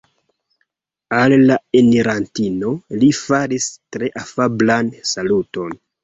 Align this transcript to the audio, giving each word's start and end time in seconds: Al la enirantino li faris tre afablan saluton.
Al 1.17 1.33
la 1.49 1.57
enirantino 1.81 2.71
li 3.03 3.09
faris 3.17 3.67
tre 3.97 4.09
afablan 4.23 4.89
saluton. 5.11 5.77